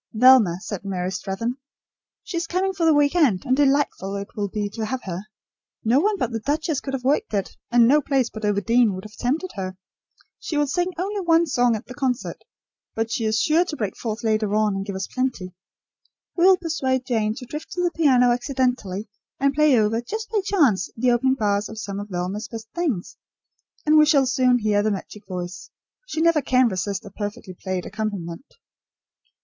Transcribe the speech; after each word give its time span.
"Velma," 0.15 0.57
said 0.61 0.83
Mary 0.83 1.11
Strathern. 1.11 1.57
"She 2.23 2.35
is 2.37 2.47
coming 2.47 2.73
for 2.73 2.87
the 2.87 2.93
week 2.95 3.13
end, 3.15 3.43
and 3.45 3.55
delightful 3.55 4.15
it 4.15 4.29
will 4.35 4.47
be 4.47 4.67
to 4.69 4.85
have 4.87 5.03
her. 5.03 5.19
No 5.83 5.99
one 5.99 6.17
but 6.17 6.31
the 6.31 6.39
duchess 6.39 6.79
could 6.81 6.95
have 6.95 7.03
worked 7.03 7.35
it, 7.35 7.55
and 7.69 7.87
no 7.87 8.01
place 8.01 8.27
but 8.27 8.43
Overdene 8.43 8.95
would 8.95 9.03
have 9.05 9.15
tempted 9.15 9.51
her. 9.53 9.77
She 10.39 10.57
will 10.57 10.65
sing 10.65 10.87
only 10.97 11.19
one 11.21 11.45
song 11.45 11.75
at 11.75 11.85
the 11.85 11.93
concert; 11.93 12.43
but 12.95 13.11
she 13.11 13.25
is 13.25 13.39
sure 13.39 13.63
to 13.63 13.75
break 13.75 13.95
forth 13.95 14.23
later 14.23 14.55
on, 14.55 14.73
and 14.75 14.83
give 14.87 14.95
us 14.95 15.05
plenty. 15.05 15.53
We 16.35 16.45
will 16.45 16.57
persuade 16.57 17.05
Jane 17.05 17.35
to 17.35 17.45
drift 17.45 17.69
to 17.73 17.83
the 17.83 17.91
piano 17.91 18.31
accidentally 18.31 19.07
and 19.39 19.53
play 19.53 19.77
over, 19.77 20.01
just 20.01 20.31
by 20.31 20.41
chance, 20.43 20.89
the 20.97 21.11
opening 21.11 21.35
bars 21.35 21.69
of 21.69 21.77
some 21.77 21.99
of 21.99 22.09
Velma's 22.09 22.47
best 22.47 22.69
things, 22.73 23.17
and 23.85 23.99
we 23.99 24.07
shall 24.07 24.25
soon 24.25 24.57
hear 24.57 24.81
the 24.81 24.89
magic 24.89 25.27
voice. 25.27 25.69
She 26.07 26.21
never 26.21 26.41
can 26.41 26.69
resist 26.69 27.05
a 27.05 27.11
perfectly 27.11 27.53
played 27.53 27.85
accompaniment." 27.85 28.55